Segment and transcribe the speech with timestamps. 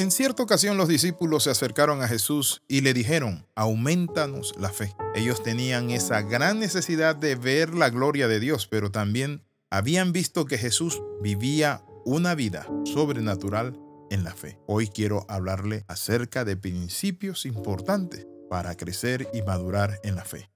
[0.00, 4.96] En cierta ocasión los discípulos se acercaron a Jesús y le dijeron, aumentanos la fe.
[5.14, 10.46] Ellos tenían esa gran necesidad de ver la gloria de Dios, pero también habían visto
[10.46, 13.78] que Jesús vivía una vida sobrenatural
[14.10, 14.58] en la fe.
[14.66, 20.50] Hoy quiero hablarle acerca de principios importantes para crecer y madurar en la fe.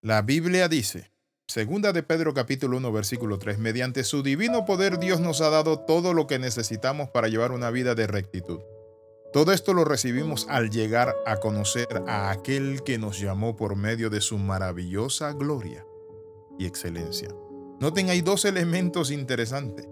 [0.00, 1.12] La Biblia dice,
[1.46, 5.80] Segunda de Pedro capítulo 1 versículo 3, mediante su divino poder Dios nos ha dado
[5.80, 8.60] todo lo que necesitamos para llevar una vida de rectitud.
[9.36, 14.08] Todo esto lo recibimos al llegar a conocer a aquel que nos llamó por medio
[14.08, 15.84] de su maravillosa gloria
[16.58, 17.28] y excelencia.
[17.78, 19.86] Noten, hay dos elementos interesantes,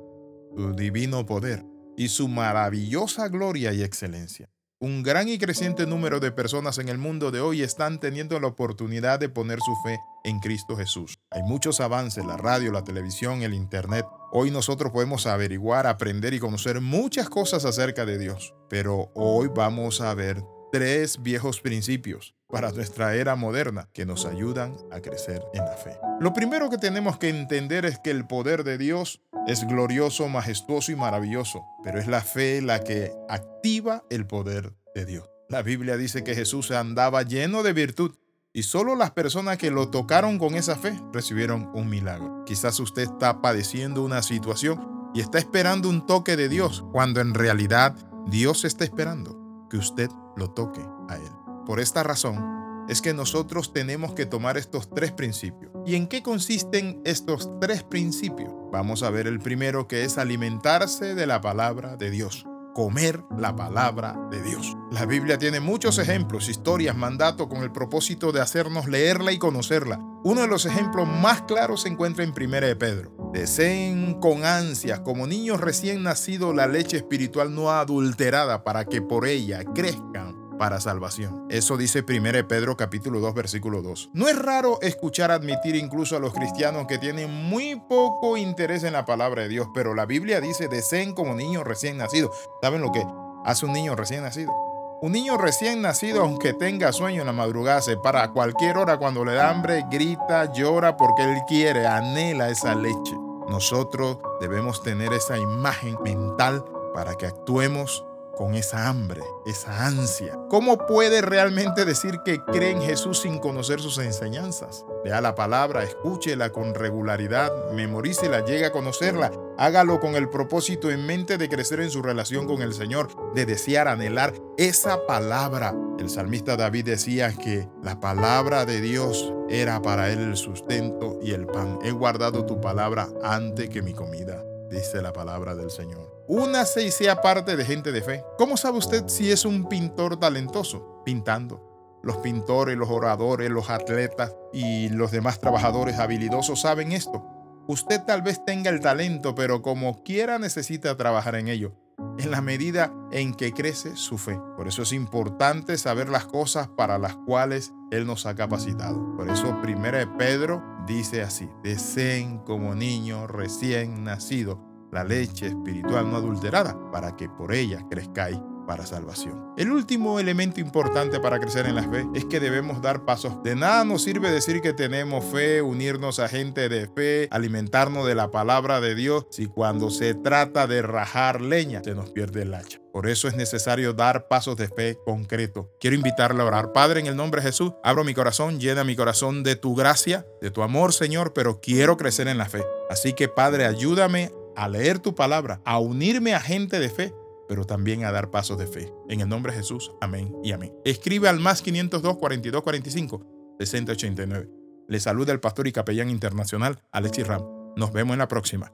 [0.57, 1.63] su divino poder
[1.95, 4.49] y su maravillosa gloria y excelencia.
[4.81, 8.47] Un gran y creciente número de personas en el mundo de hoy están teniendo la
[8.47, 11.19] oportunidad de poner su fe en Cristo Jesús.
[11.31, 14.07] Hay muchos avances, la radio, la televisión, el Internet.
[14.37, 18.53] Hoy nosotros podemos averiguar, aprender y conocer muchas cosas acerca de Dios.
[18.69, 20.43] Pero hoy vamos a ver
[20.73, 25.97] tres viejos principios para nuestra era moderna que nos ayudan a crecer en la fe.
[26.19, 30.91] Lo primero que tenemos que entender es que el poder de Dios es glorioso, majestuoso
[30.91, 35.31] y maravilloso, pero es la fe la que activa el poder de Dios.
[35.49, 38.17] La Biblia dice que Jesús andaba lleno de virtud
[38.57, 42.45] y solo las personas que lo tocaron con esa fe recibieron un milagro.
[42.47, 47.35] Quizás usted está padeciendo una situación y está esperando un toque de Dios, cuando en
[47.35, 47.97] realidad
[48.29, 51.33] Dios está esperando que usted lo toque a Él.
[51.67, 52.55] Por esta razón,
[52.89, 55.73] es que nosotros tenemos que tomar estos tres principios.
[55.85, 58.53] ¿Y en qué consisten estos tres principios?
[58.71, 63.57] Vamos a ver el primero que es alimentarse de la palabra de Dios comer la
[63.57, 64.77] palabra de Dios.
[64.91, 70.01] La Biblia tiene muchos ejemplos, historias, mandatos con el propósito de hacernos leerla y conocerla.
[70.25, 73.31] Uno de los ejemplos más claros se encuentra en 1 de Pedro.
[73.33, 79.27] Deseen con ansias, como niños recién nacidos, la leche espiritual no adulterada para que por
[79.27, 80.24] ella crezcan
[80.59, 81.47] para salvación.
[81.51, 84.11] Eso dice 1 Pedro capítulo 2 versículo 2.
[84.13, 88.93] No es raro escuchar admitir incluso a los cristianos que tienen muy poco interés en
[88.93, 92.31] la palabra de Dios, pero la Biblia dice deseen como niños recién nacidos.
[92.63, 93.05] ¿Saben lo que
[93.45, 94.53] hace un niño recién nacido?
[95.01, 98.97] Un niño recién nacido, aunque tenga sueño en la madrugada, se para a cualquier hora
[98.97, 103.15] cuando le da hambre, grita, llora porque él quiere, anhela esa leche.
[103.49, 106.65] Nosotros debemos tener esa imagen mental
[106.95, 108.07] para que actuemos
[108.37, 110.39] con esa hambre, esa ansia.
[110.49, 114.85] ¿Cómo puede realmente decir que cree en Jesús sin conocer sus enseñanzas?
[115.05, 121.07] Lea la palabra, escúchela con regularidad, memorícela, llegue a conocerla, hágalo con el propósito en
[121.07, 125.75] mente de crecer en su relación con el Señor, de desear, anhelar esa palabra.
[125.99, 131.33] El salmista David decía que la palabra de Dios era para él el sustento y
[131.33, 131.79] el pan.
[131.85, 134.45] He guardado tu palabra antes que mi comida,
[134.75, 136.25] dice la palabra del Señor.
[136.27, 138.25] Únase y sea parte de gente de fe.
[138.37, 141.03] ¿Cómo sabe usted si es un pintor talentoso?
[141.05, 142.01] Pintando.
[142.03, 147.25] Los pintores, los oradores, los atletas y los demás trabajadores habilidosos saben esto.
[147.67, 151.73] Usted tal vez tenga el talento, pero como quiera necesita trabajar en ello,
[152.19, 154.39] en la medida en que crece su fe.
[154.57, 159.17] Por eso es importante saber las cosas para las cuales Él nos ha capacitado.
[159.17, 164.61] Por eso 1 Pedro dice así, deseen como niño recién nacido
[164.93, 169.53] la leche espiritual no adulterada, para que por ella crezcáis para salvación.
[169.57, 173.43] El último elemento importante para crecer en la fe es que debemos dar pasos.
[173.43, 178.15] De nada nos sirve decir que tenemos fe, unirnos a gente de fe, alimentarnos de
[178.15, 182.55] la palabra de Dios, si cuando se trata de rajar leña se nos pierde el
[182.55, 182.81] hacha.
[182.93, 185.71] Por eso es necesario dar pasos de fe concreto.
[185.81, 186.73] Quiero invitarle a orar.
[186.73, 190.25] Padre, en el nombre de Jesús, abro mi corazón, llena mi corazón de tu gracia,
[190.41, 192.63] de tu amor, Señor, pero quiero crecer en la fe.
[192.89, 197.13] Así que, Padre, ayúdame a leer tu palabra, a unirme a gente de fe,
[197.55, 198.93] pero también a dar pasos de fe.
[199.09, 200.73] En el nombre de Jesús, amén y amén.
[200.85, 204.51] Escribe al más 502 42 45 6089.
[204.89, 207.45] Le saluda el pastor y capellán internacional Alexis Ram.
[207.77, 208.73] Nos vemos en la próxima.